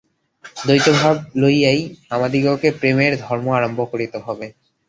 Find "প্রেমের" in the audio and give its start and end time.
2.79-3.13